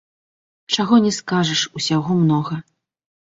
[0.75, 2.59] Чаго не скажаш, усяго многа.